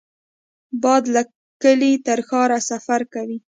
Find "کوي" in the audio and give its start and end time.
3.13-3.37